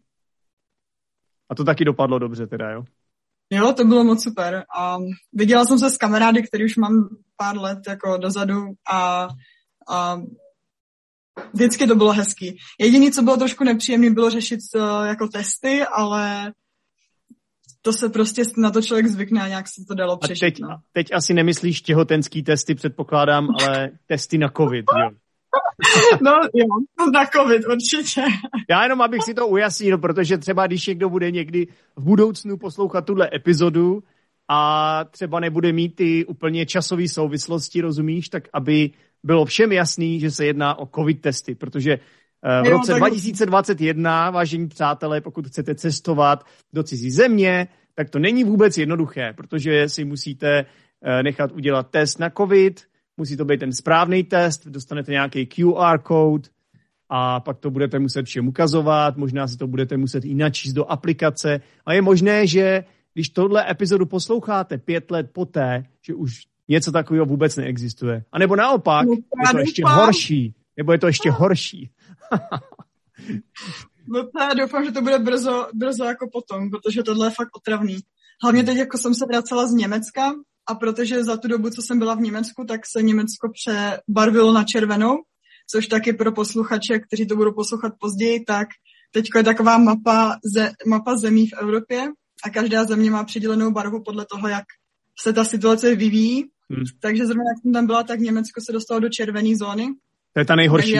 A 1.50 1.54
to 1.54 1.64
taky 1.64 1.85
dopadlo 1.85 2.19
dobře 2.19 2.47
teda, 2.47 2.71
jo? 2.71 2.85
Jo, 3.50 3.73
to 3.73 3.85
bylo 3.85 4.04
moc 4.04 4.23
super. 4.23 4.64
A 4.76 4.99
viděla 5.33 5.64
jsem 5.64 5.78
se 5.78 5.90
s 5.90 5.97
kamarády, 5.97 6.43
který 6.43 6.64
už 6.64 6.76
mám 6.76 7.09
pár 7.37 7.59
let 7.59 7.78
jako 7.88 8.16
dozadu 8.16 8.64
a, 8.93 9.28
a 9.88 10.16
vždycky 11.53 11.87
to 11.87 11.95
bylo 11.95 12.12
hezký. 12.12 12.59
Jediné, 12.81 13.11
co 13.11 13.23
bylo 13.23 13.37
trošku 13.37 13.64
nepříjemné, 13.64 14.11
bylo 14.11 14.31
řešit 14.31 14.61
uh, 14.75 15.07
jako 15.07 15.29
testy, 15.29 15.83
ale 15.83 16.53
to 17.83 17.93
se 17.93 18.09
prostě 18.09 18.43
na 18.57 18.71
to 18.71 18.83
člověk 18.83 19.07
zvykne 19.07 19.43
a 19.43 19.49
nějak 19.49 19.69
se 19.69 19.85
to 19.88 19.95
dalo 19.95 20.17
přežít. 20.17 20.43
A 20.43 20.47
teď, 20.47 20.61
no. 20.61 20.69
teď 20.93 21.07
asi 21.12 21.35
nemyslíš 21.35 21.83
těhotenský 21.83 22.43
testy, 22.43 22.75
předpokládám, 22.75 23.49
ale 23.61 23.91
testy 24.07 24.38
na 24.38 24.49
covid, 24.57 24.85
jo? 24.99 25.11
No 26.23 26.33
jo, 26.55 26.67
na 27.12 27.26
covid 27.26 27.62
určitě. 27.67 28.23
Já 28.71 28.83
jenom, 28.83 29.03
abych 29.03 29.23
si 29.23 29.35
to 29.35 29.47
ujasnil, 29.47 29.99
protože 29.99 30.38
třeba 30.38 30.67
když 30.67 30.87
někdo 30.87 31.09
bude 31.09 31.31
někdy 31.31 31.67
v 31.97 32.03
budoucnu 32.03 32.57
poslouchat 32.57 33.05
tuhle 33.05 33.31
epizodu 33.35 34.03
a 34.49 35.00
třeba 35.11 35.41
nebude 35.41 35.73
mít 35.73 35.95
ty 35.95 36.25
úplně 36.25 36.67
časové 36.67 37.09
souvislosti, 37.09 37.81
rozumíš, 37.81 38.29
tak 38.29 38.49
aby 38.53 38.91
bylo 39.25 39.45
všem 39.45 39.73
jasný, 39.73 40.21
že 40.21 40.31
se 40.31 40.47
jedná 40.47 40.78
o 40.78 40.87
covid 40.87 41.21
testy, 41.21 41.54
protože 41.54 41.93
eh, 41.93 42.62
v 42.62 42.69
roce 42.69 42.95
2021, 42.95 44.31
vážení 44.31 44.69
přátelé, 44.69 45.21
pokud 45.21 45.47
chcete 45.47 45.75
cestovat 45.75 46.45
do 46.73 46.83
cizí 46.83 47.11
země, 47.11 47.69
tak 47.95 48.11
to 48.11 48.19
není 48.19 48.45
vůbec 48.45 48.78
jednoduché, 48.78 49.33
protože 49.37 49.88
si 49.88 50.04
musíte 50.04 50.64
eh, 51.04 51.23
nechat 51.23 51.52
udělat 51.52 51.90
test 51.90 52.19
na 52.19 52.31
covid, 52.31 52.81
musí 53.16 53.37
to 53.37 53.45
být 53.45 53.61
ten 53.61 53.73
správný 53.73 54.25
test, 54.25 54.66
dostanete 54.66 55.12
nějaký 55.12 55.47
QR 55.47 55.99
kód 56.02 56.49
a 57.09 57.40
pak 57.40 57.59
to 57.59 57.71
budete 57.71 57.99
muset 57.99 58.26
všem 58.26 58.49
ukazovat, 58.49 59.16
možná 59.16 59.49
si 59.49 59.57
to 59.57 59.66
budete 59.66 59.97
muset 59.97 60.25
i 60.25 60.35
načíst 60.35 60.73
do 60.73 60.90
aplikace. 60.90 61.61
A 61.87 61.93
je 61.93 62.02
možné, 62.02 62.47
že 62.47 62.85
když 63.14 63.28
tohle 63.28 63.71
epizodu 63.71 64.07
posloucháte 64.07 64.78
pět 64.78 65.11
let 65.11 65.31
poté, 65.33 65.85
že 66.02 66.14
už 66.14 66.31
něco 66.68 66.92
takového 66.92 67.26
vůbec 67.26 67.56
neexistuje. 67.56 68.25
A 68.33 68.38
nebo 68.38 68.56
naopak, 68.56 69.06
no, 69.06 69.12
je 69.12 69.52
to 69.52 69.59
ještě 69.59 69.83
horší. 69.87 70.54
Nebo 70.76 70.92
je 70.92 70.99
to 70.99 71.06
ještě 71.06 71.30
horší. 71.30 71.90
no 74.09 74.28
já 74.40 74.54
doufám, 74.54 74.85
že 74.85 74.92
to 74.92 75.02
bude 75.02 75.18
brzo, 75.18 75.66
brzo 75.75 76.04
jako 76.04 76.28
potom, 76.33 76.71
protože 76.71 77.02
tohle 77.02 77.26
je 77.26 77.30
fakt 77.30 77.56
otravný. 77.56 77.97
Hlavně 78.42 78.64
teď, 78.64 78.76
jako 78.76 78.99
jsem 78.99 79.14
se 79.14 79.26
vracela 79.26 79.66
z 79.66 79.71
Německa 79.71 80.33
a 80.68 80.75
protože 80.75 81.25
za 81.25 81.37
tu 81.37 81.49
dobu, 81.49 81.71
co 81.71 81.83
jsem 81.83 81.99
byla 81.99 82.14
v 82.14 82.21
Německu, 82.21 82.64
tak 82.64 82.80
se 82.87 83.02
Německo 83.02 83.49
přebarvilo 83.52 84.52
na 84.52 84.64
červenou, 84.64 85.16
což 85.71 85.87
taky 85.87 86.12
pro 86.12 86.33
posluchače, 86.33 86.99
kteří 86.99 87.26
to 87.26 87.37
budou 87.37 87.52
poslouchat 87.52 87.92
později, 88.00 88.44
tak 88.44 88.68
teď 89.12 89.25
je 89.37 89.42
taková 89.42 89.78
mapa, 89.78 90.37
ze, 90.54 90.71
mapa 90.87 91.16
zemí 91.16 91.47
v 91.47 91.52
Evropě 91.62 92.09
a 92.44 92.50
každá 92.50 92.85
země 92.85 93.11
má 93.11 93.25
přidělenou 93.25 93.71
barvu 93.71 94.02
podle 94.02 94.26
toho, 94.30 94.49
jak 94.49 94.64
se 95.23 95.33
ta 95.33 95.44
situace 95.44 95.94
vyvíjí 95.94 96.44
Hmm. 96.71 96.85
Takže 97.00 97.26
zrovna 97.26 97.44
jak 97.49 97.62
jsem 97.62 97.73
tam 97.73 97.87
byla, 97.87 98.02
tak 98.02 98.21
Německo 98.21 98.61
se 98.61 98.73
dostalo 98.73 99.00
do 99.00 99.09
červené 99.09 99.56
zóny. 99.56 99.87
To 100.33 100.40
je 100.40 100.44
ta 100.44 100.56
nejhorší? 100.56 100.94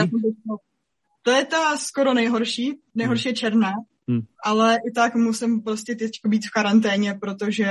To 1.23 1.31
je 1.31 1.45
ta 1.45 1.77
skoro 1.77 2.13
nejhorší. 2.13 2.79
Nejhorší 2.95 3.29
hmm. 3.29 3.31
je 3.31 3.35
černá. 3.35 3.71
Hmm. 4.07 4.21
Ale 4.43 4.77
i 4.89 4.91
tak 4.91 5.15
musím 5.15 5.61
prostě 5.61 5.95
teď 5.95 6.11
být 6.25 6.45
v 6.45 6.51
karanténě, 6.51 7.17
protože 7.21 7.65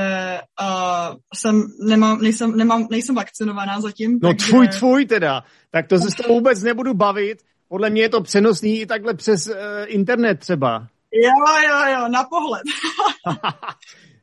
uh, 0.60 1.16
jsem, 1.34 1.62
nemám, 1.88 2.20
nejsem, 2.22 2.56
nemám, 2.56 2.86
nejsem 2.90 3.14
vakcinovaná 3.14 3.80
zatím. 3.80 4.18
No 4.22 4.28
takže... 4.28 4.46
tvůj, 4.46 4.68
tvůj 4.68 5.06
teda. 5.06 5.44
Tak 5.70 5.88
to 5.88 5.98
se 5.98 6.10
s 6.10 6.14
tou 6.14 6.34
vůbec 6.34 6.62
nebudu 6.62 6.94
bavit. 6.94 7.42
Podle 7.68 7.90
mě 7.90 8.02
je 8.02 8.08
to 8.08 8.20
přenosný 8.20 8.80
i 8.80 8.86
takhle 8.86 9.14
přes 9.14 9.46
uh, 9.46 9.54
internet 9.86 10.38
třeba. 10.38 10.88
Jo, 11.12 11.30
jo, 11.68 11.92
jo, 11.92 12.08
na 12.08 12.24
pohled. 12.24 12.62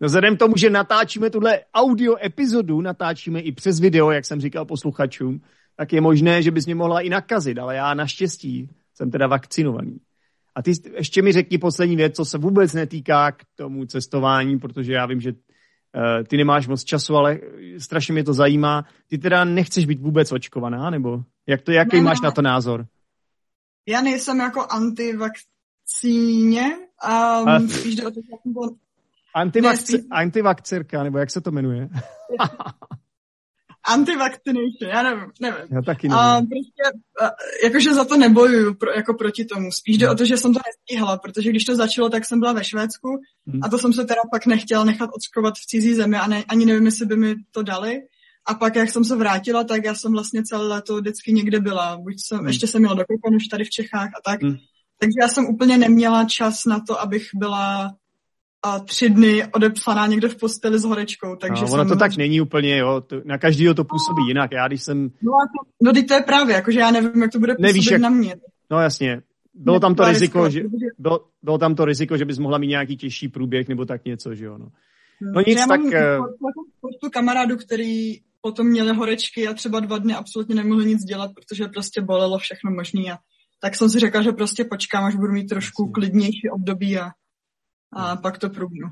No 0.00 0.06
vzhledem 0.06 0.36
k 0.36 0.38
tomu, 0.38 0.56
že 0.56 0.70
natáčíme 0.70 1.30
tuhle 1.30 1.60
audio 1.74 2.16
epizodu, 2.24 2.80
natáčíme 2.80 3.40
i 3.40 3.52
přes 3.52 3.80
video, 3.80 4.10
jak 4.10 4.24
jsem 4.24 4.40
říkal 4.40 4.64
posluchačům, 4.64 5.40
tak 5.76 5.92
je 5.92 6.00
možné, 6.00 6.42
že 6.42 6.50
bys 6.50 6.66
mě 6.66 6.74
mohla 6.74 7.00
i 7.00 7.08
nakazit, 7.08 7.58
ale 7.58 7.76
já 7.76 7.94
naštěstí 7.94 8.68
jsem 8.94 9.10
teda 9.10 9.26
vakcinovaný. 9.26 10.00
A 10.54 10.62
ty 10.62 10.72
ještě 10.96 11.22
mi 11.22 11.32
řekni 11.32 11.58
poslední 11.58 11.96
věc, 11.96 12.16
co 12.16 12.24
se 12.24 12.38
vůbec 12.38 12.72
netýká 12.72 13.32
k 13.32 13.42
tomu 13.56 13.86
cestování, 13.86 14.58
protože 14.58 14.92
já 14.92 15.06
vím, 15.06 15.20
že 15.20 15.32
uh, 15.32 15.38
ty 16.28 16.36
nemáš 16.36 16.68
moc 16.68 16.84
času, 16.84 17.16
ale 17.16 17.38
strašně 17.78 18.12
mě 18.12 18.24
to 18.24 18.34
zajímá. 18.34 18.84
Ty 19.06 19.18
teda 19.18 19.44
nechceš 19.44 19.86
být 19.86 20.00
vůbec 20.00 20.32
očkovaná, 20.32 20.90
nebo 20.90 21.22
jak 21.46 21.62
to, 21.62 21.72
jaký 21.72 21.96
ne, 21.96 22.02
máš 22.02 22.20
ne. 22.20 22.26
na 22.26 22.30
to 22.30 22.42
názor? 22.42 22.86
Já 23.88 24.02
nejsem 24.02 24.40
jako 24.40 24.66
antivakcíně, 24.70 26.76
um, 27.58 27.68
spíš 27.68 27.96
do 27.96 28.10
toho, 28.10 28.76
Antivakci- 29.36 30.06
antivakcirka, 30.10 31.02
nebo 31.02 31.18
jak 31.18 31.30
se 31.30 31.40
to 31.40 31.50
jmenuje? 31.50 31.88
Antivaccination, 33.88 34.90
já 34.90 35.02
nevím, 35.02 35.30
nevím. 35.40 35.66
Já 35.70 35.82
taky 35.82 36.08
nevím. 36.08 36.20
A 36.20 36.40
prostě, 36.40 36.98
a, 37.22 37.30
jakože 37.64 37.94
za 37.94 38.04
to 38.04 38.16
nebojuju 38.16 38.74
pro, 38.74 38.90
jako 38.92 39.14
proti 39.14 39.44
tomu. 39.44 39.72
Spíš 39.72 39.98
jde 39.98 40.06
no. 40.06 40.12
o 40.12 40.14
to, 40.14 40.24
že 40.24 40.36
jsem 40.36 40.54
to 40.54 40.60
nestíhala, 40.66 41.18
protože 41.18 41.50
když 41.50 41.64
to 41.64 41.76
začalo, 41.76 42.08
tak 42.08 42.24
jsem 42.24 42.40
byla 42.40 42.52
ve 42.52 42.64
Švédsku 42.64 43.08
hmm. 43.46 43.60
a 43.62 43.68
to 43.68 43.78
jsem 43.78 43.92
se 43.92 44.04
teda 44.04 44.20
pak 44.32 44.46
nechtěla 44.46 44.84
nechat 44.84 45.10
očkovat 45.16 45.54
v 45.54 45.66
cizí 45.66 45.94
zemi 45.94 46.16
a 46.16 46.26
ne, 46.26 46.44
ani 46.48 46.66
nevím, 46.66 46.86
jestli 46.86 47.06
by 47.06 47.16
mi 47.16 47.34
to 47.50 47.62
dali. 47.62 48.00
A 48.46 48.54
pak, 48.54 48.76
jak 48.76 48.90
jsem 48.90 49.04
se 49.04 49.16
vrátila, 49.16 49.64
tak 49.64 49.84
já 49.84 49.94
jsem 49.94 50.12
vlastně 50.12 50.42
celé 50.42 50.68
léto 50.68 50.96
vždycky 50.96 51.32
někde 51.32 51.60
byla. 51.60 51.96
Buď 51.96 52.14
jsem, 52.18 52.38
hmm. 52.38 52.46
ještě 52.46 52.66
jsem 52.66 52.80
měla 52.80 52.94
do 52.94 53.04
už 53.36 53.46
tady 53.46 53.64
v 53.64 53.70
Čechách 53.70 54.08
a 54.08 54.30
tak. 54.30 54.42
Hmm. 54.42 54.56
Takže 54.98 55.16
já 55.22 55.28
jsem 55.28 55.46
úplně 55.46 55.78
neměla 55.78 56.24
čas 56.24 56.64
na 56.64 56.80
to, 56.80 57.00
abych 57.00 57.28
byla 57.34 57.90
a 58.62 58.78
tři 58.78 59.10
dny 59.10 59.44
odepsaná 59.54 60.06
někde 60.06 60.28
v 60.28 60.36
posteli 60.36 60.78
s 60.78 60.84
horečkou. 60.84 61.36
Takže 61.36 61.64
no, 61.64 61.72
ono 61.72 61.84
to 61.84 61.96
tak 61.96 62.16
není 62.16 62.40
úplně, 62.40 62.78
jo. 62.78 63.00
To, 63.00 63.16
na 63.24 63.38
každýho 63.38 63.74
to 63.74 63.84
působí 63.84 64.28
jinak. 64.28 64.52
Já 64.52 64.68
když 64.68 64.82
jsem... 64.82 65.02
No, 65.02 65.32
to, 65.32 65.70
no 65.82 65.92
to 66.08 66.14
je 66.14 66.20
právě, 66.20 66.54
jakože 66.54 66.80
já 66.80 66.90
nevím, 66.90 67.22
jak 67.22 67.32
to 67.32 67.38
bude 67.38 67.54
působit 67.54 67.72
Nevíš, 67.72 67.90
jak... 67.90 68.00
na 68.00 68.08
mě. 68.08 68.36
No 68.70 68.80
jasně. 68.80 69.22
Bylo 69.54 69.80
tam 69.80 69.94
to 69.94 70.04
riziko, 70.04 70.50
že, 70.50 70.62
bylo, 70.98 71.20
bylo 71.42 71.58
tam 71.58 71.74
to 71.74 71.84
riziko, 71.84 72.16
že 72.16 72.24
bys 72.24 72.38
mohla 72.38 72.58
mít 72.58 72.68
nějaký 72.68 72.96
těžší 72.96 73.28
průběh 73.28 73.68
nebo 73.68 73.84
tak 73.84 74.04
něco, 74.04 74.34
že 74.34 74.44
jo. 74.44 74.58
No, 74.58 74.68
no, 75.20 75.32
no 75.34 75.42
nic, 75.46 75.58
já 75.58 75.66
tak... 75.66 75.80
Já 75.92 76.18
mám 76.18 76.28
spoustu 76.78 77.10
kamarádů, 77.12 77.56
který 77.56 78.14
potom 78.40 78.66
měli 78.66 78.94
horečky 78.94 79.48
a 79.48 79.54
třeba 79.54 79.80
dva 79.80 79.98
dny 79.98 80.14
absolutně 80.14 80.54
nemohli 80.54 80.86
nic 80.86 81.04
dělat, 81.04 81.30
protože 81.34 81.68
prostě 81.68 82.00
bolelo 82.00 82.38
všechno 82.38 82.70
možný 82.70 83.10
a 83.10 83.16
tak 83.62 83.76
jsem 83.76 83.90
si 83.90 83.98
řekla, 83.98 84.22
že 84.22 84.32
prostě 84.32 84.64
počkám, 84.64 85.04
až 85.04 85.14
budu 85.14 85.32
mít 85.32 85.46
trošku 85.46 85.90
klidnější 85.90 86.50
období 86.52 86.98
a 86.98 87.10
a 87.92 88.16
pak 88.16 88.38
to 88.38 88.50
prubnu. 88.50 88.88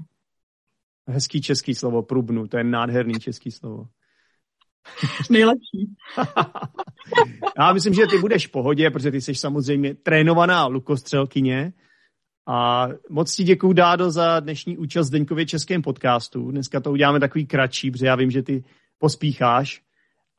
Hezký 1.09 1.41
český 1.41 1.75
slovo, 1.75 2.03
prubnu, 2.03 2.49
to 2.49 2.59
je 2.59 2.65
nádherný 2.65 3.15
český 3.15 3.51
slovo. 3.51 3.89
Nejlepší. 5.31 5.97
Já 7.59 7.73
myslím, 7.73 7.95
že 7.95 8.07
ty 8.07 8.19
budeš 8.19 8.47
v 8.47 8.51
pohodě, 8.51 8.91
protože 8.91 9.11
ty 9.11 9.21
jsi 9.21 9.35
samozřejmě 9.35 9.95
trénovaná 9.95 10.67
lukostřelkyně. 10.67 11.73
A 12.47 12.89
moc 13.11 13.35
ti 13.35 13.45
děkuju, 13.45 13.73
Dádo, 13.73 14.11
za 14.11 14.41
dnešní 14.41 14.79
účast 14.79 15.09
v 15.09 15.13
Deňkově 15.13 15.47
českém 15.47 15.83
podcastu. 15.83 16.51
Dneska 16.51 16.81
to 16.81 16.93
uděláme 16.93 17.21
takový 17.21 17.47
kratší, 17.47 17.91
protože 17.91 18.07
já 18.07 18.17
vím, 18.17 18.31
že 18.31 18.43
ty 18.43 18.65
pospícháš. 18.99 19.83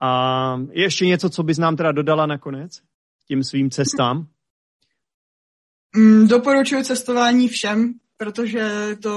A 0.02 0.62
je 0.72 0.84
ještě 0.84 1.06
něco, 1.06 1.30
co 1.30 1.44
bys 1.44 1.58
nám 1.58 1.76
teda 1.76 1.92
dodala 1.92 2.26
nakonec 2.26 2.82
tím 3.28 3.44
svým 3.44 3.70
cestám? 3.70 4.28
Mm, 5.96 6.28
doporučuji 6.28 6.84
cestování 6.84 7.48
všem, 7.48 7.94
protože 8.20 8.58
je 8.60 8.98
to 8.98 9.16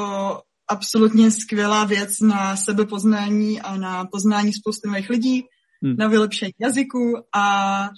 absolutně 0.69 1.31
skvělá 1.31 1.85
věc 1.85 2.21
na 2.21 2.57
sebepoznání 2.57 3.61
a 3.61 3.77
na 3.77 4.05
poznání 4.05 4.53
spousty 4.53 4.89
nových 4.89 5.11
lidí, 5.11 5.43
hmm. 5.83 5.97
na 5.99 6.09
vylepšení 6.09 6.53
jazyku 6.61 7.15
a 7.37 7.89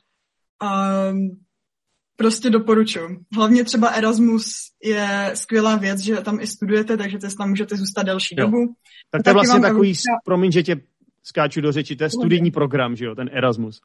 um, 1.11 1.41
prostě 2.17 2.51
doporučuji. 2.51 3.25
Hlavně 3.37 3.65
třeba 3.65 3.89
Erasmus 3.89 4.47
je 4.85 5.31
skvělá 5.35 5.77
věc, 5.77 6.01
že 6.01 6.17
tam 6.17 6.41
i 6.41 6.47
studujete, 6.47 6.97
takže 6.97 7.19
tam 7.39 7.49
můžete 7.49 7.77
zůstat 7.77 8.03
delší 8.03 8.35
jo. 8.39 8.47
dobu. 8.47 8.75
Tak 9.11 9.23
to 9.23 9.31
je 9.31 9.35
vlastně 9.35 9.61
takový, 9.61 9.89
Evropská... 9.89 10.13
promiň, 10.25 10.53
že 10.53 10.63
tě 10.63 10.77
skáču 11.23 11.61
do 11.61 11.73
řeči, 11.73 11.97
to 11.97 12.05
je 12.05 12.11
studijní 12.11 12.51
program, 12.51 12.97
že 12.97 13.05
jo, 13.05 13.15
ten 13.15 13.31
Erasmus. 13.33 13.81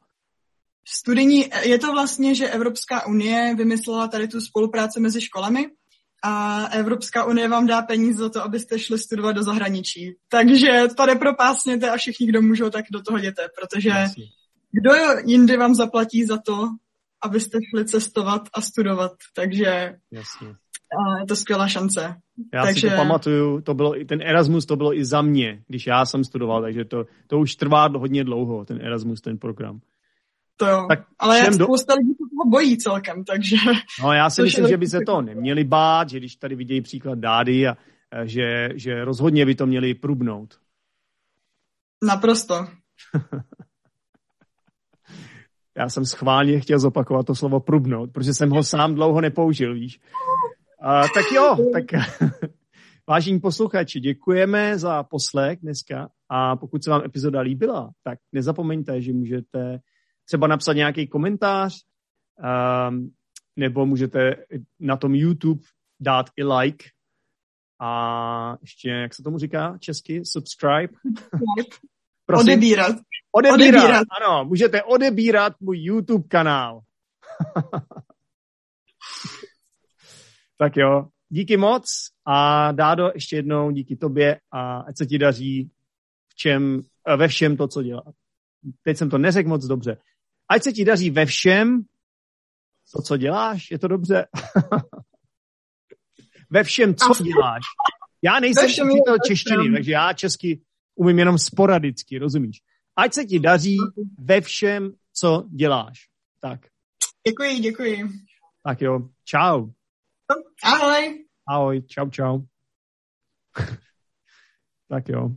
Studijní, 0.88 1.44
je 1.62 1.78
to 1.78 1.92
vlastně, 1.92 2.34
že 2.34 2.48
Evropská 2.48 3.06
unie 3.06 3.54
vymyslela 3.54 4.08
tady 4.08 4.28
tu 4.28 4.40
spolupráci 4.40 5.00
mezi 5.00 5.20
školami 5.20 5.66
a 6.22 6.64
Evropská 6.66 7.24
unie 7.24 7.48
vám 7.48 7.66
dá 7.66 7.82
peníze 7.82 8.18
za 8.18 8.28
to, 8.28 8.42
abyste 8.42 8.78
šli 8.78 8.98
studovat 8.98 9.32
do 9.32 9.42
zahraničí. 9.42 10.16
Takže 10.28 10.82
tady 10.96 11.14
propásněte 11.14 11.90
a 11.90 11.96
všichni, 11.96 12.26
kdo 12.26 12.42
můžou, 12.42 12.70
tak 12.70 12.84
do 12.92 13.02
toho 13.02 13.18
jděte, 13.18 13.42
protože 13.60 13.88
Jasně. 13.88 14.24
kdo 14.72 14.90
jindy 15.26 15.56
vám 15.56 15.74
zaplatí 15.74 16.24
za 16.24 16.38
to, 16.38 16.68
abyste 17.22 17.58
šli 17.70 17.84
cestovat 17.84 18.42
a 18.54 18.60
studovat. 18.60 19.12
Takže 19.34 19.96
Jasně. 20.10 20.48
A 20.90 21.20
je 21.20 21.26
to 21.26 21.36
skvělá 21.36 21.68
šance. 21.68 22.14
Já 22.54 22.64
takže... 22.64 22.80
si 22.80 22.90
to 22.90 22.96
pamatuju, 22.96 23.60
to 23.60 23.74
bylo, 23.74 23.94
ten 24.08 24.22
Erasmus 24.22 24.66
to 24.66 24.76
bylo 24.76 24.98
i 24.98 25.04
za 25.04 25.22
mě, 25.22 25.62
když 25.68 25.86
já 25.86 26.06
jsem 26.06 26.24
studoval, 26.24 26.62
takže 26.62 26.84
to, 26.84 27.04
to 27.26 27.38
už 27.38 27.54
trvá 27.54 27.88
hodně 27.96 28.24
dlouho, 28.24 28.64
ten 28.64 28.80
Erasmus, 28.82 29.20
ten 29.20 29.38
program. 29.38 29.80
To 30.60 30.66
jo, 30.66 30.86
tak 30.88 31.00
ale 31.18 31.38
jak 31.38 31.54
spousta 31.54 31.94
do... 31.94 31.98
lidí 31.98 32.12
se 32.12 32.24
toho 32.30 32.50
bojí 32.50 32.78
celkem, 32.78 33.24
takže... 33.24 33.56
No 34.02 34.12
já 34.12 34.30
si 34.30 34.42
myslím, 34.42 34.68
že 34.68 34.76
by 34.76 34.86
se 34.86 34.98
to 35.06 35.22
neměli 35.22 35.64
bát, 35.64 36.08
že 36.08 36.18
když 36.18 36.36
tady 36.36 36.54
vidějí 36.54 36.80
příklad 36.80 37.18
Dády 37.18 37.68
a 37.68 37.76
že, 38.24 38.68
že 38.74 39.04
rozhodně 39.04 39.46
by 39.46 39.54
to 39.54 39.66
měli 39.66 39.94
prubnout. 39.94 40.58
Naprosto. 42.04 42.66
já 45.76 45.88
jsem 45.88 46.04
schválně 46.04 46.60
chtěl 46.60 46.78
zopakovat 46.78 47.26
to 47.26 47.34
slovo 47.34 47.60
prubnout, 47.60 48.12
protože 48.12 48.34
jsem 48.34 48.50
ho 48.50 48.62
sám 48.62 48.94
dlouho 48.94 49.20
nepoužil, 49.20 49.74
víš. 49.74 50.00
A, 50.82 51.02
tak 51.02 51.24
jo, 51.34 51.56
tak 51.72 51.84
vážení 53.08 53.40
posluchači, 53.40 54.00
děkujeme 54.00 54.78
za 54.78 55.02
poslech 55.02 55.58
dneska 55.62 56.08
a 56.28 56.56
pokud 56.56 56.84
se 56.84 56.90
vám 56.90 57.02
epizoda 57.04 57.40
líbila, 57.40 57.90
tak 58.02 58.18
nezapomeňte, 58.32 59.00
že 59.00 59.12
můžete 59.12 59.80
třeba 60.30 60.46
napsat 60.46 60.72
nějaký 60.72 61.06
komentář, 61.06 61.74
um, 62.88 63.14
nebo 63.56 63.86
můžete 63.86 64.36
na 64.80 64.96
tom 64.96 65.14
YouTube 65.14 65.62
dát 66.00 66.26
i 66.36 66.44
like 66.44 66.84
a 67.80 68.56
ještě, 68.60 68.90
jak 68.90 69.14
se 69.14 69.22
tomu 69.22 69.38
říká 69.38 69.78
česky, 69.78 70.22
subscribe. 70.24 70.88
Prosím? 72.26 72.48
Odebírat. 72.48 72.96
odebírat. 73.32 73.54
Odebírat. 73.54 74.06
Ano, 74.20 74.44
můžete 74.44 74.82
odebírat 74.82 75.52
můj 75.60 75.78
YouTube 75.78 76.28
kanál. 76.28 76.80
tak 80.58 80.76
jo, 80.76 81.08
díky 81.28 81.56
moc 81.56 81.84
a 82.26 82.72
Dádo, 82.72 83.10
ještě 83.14 83.36
jednou 83.36 83.70
díky 83.70 83.96
tobě 83.96 84.40
a 84.52 84.80
ať 84.80 84.98
se 84.98 85.06
ti 85.06 85.18
daří 85.18 85.70
v 86.28 86.34
čem, 86.34 86.82
ve 87.16 87.28
všem 87.28 87.56
to, 87.56 87.68
co 87.68 87.82
dělá. 87.82 88.02
Teď 88.82 88.96
jsem 88.96 89.10
to 89.10 89.18
neřekl 89.18 89.48
moc 89.48 89.66
dobře. 89.66 89.96
Ať 90.50 90.62
se 90.62 90.72
ti 90.72 90.84
daří 90.84 91.10
ve 91.10 91.26
všem, 91.26 91.82
to, 92.92 93.02
co 93.02 93.16
děláš, 93.16 93.70
je 93.70 93.78
to 93.78 93.88
dobře. 93.88 94.26
ve 96.50 96.64
všem, 96.64 96.94
co 96.94 97.22
děláš. 97.24 97.62
Já 98.22 98.40
nejsem 98.40 98.88
učitel 98.88 99.16
češtiny, 99.26 99.72
takže 99.74 99.92
já 99.92 100.12
česky 100.12 100.62
umím 100.94 101.18
jenom 101.18 101.38
sporadicky, 101.38 102.18
rozumíš? 102.18 102.62
Ať 102.96 103.14
se 103.14 103.24
ti 103.24 103.38
daří 103.38 103.76
ve 104.18 104.40
všem, 104.40 104.92
co 105.12 105.44
děláš. 105.56 106.08
Tak. 106.40 106.60
Děkuji, 107.28 107.58
děkuji. 107.58 108.08
Tak 108.62 108.80
jo, 108.80 109.08
čau. 109.24 109.70
Ahoj. 110.64 111.24
Ahoj, 111.48 111.82
čau, 111.82 112.10
čau. 112.10 112.40
tak 114.88 115.08
jo. 115.08 115.30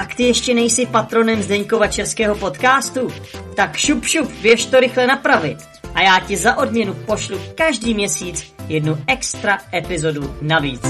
Tak 0.00 0.14
ty 0.14 0.22
ještě 0.22 0.54
nejsi 0.54 0.86
patronem 0.86 1.42
Zdeňkova 1.42 1.86
českého 1.86 2.34
podcastu? 2.34 3.08
Tak 3.54 3.76
šup 3.76 4.04
šup, 4.04 4.32
běž 4.42 4.66
to 4.66 4.80
rychle 4.80 5.06
napravit. 5.06 5.58
A 5.94 6.02
já 6.02 6.20
ti 6.20 6.36
za 6.36 6.56
odměnu 6.56 6.94
pošlu 6.94 7.38
každý 7.54 7.94
měsíc 7.94 8.54
jednu 8.68 8.98
extra 9.06 9.58
epizodu 9.74 10.36
navíc. 10.42 10.80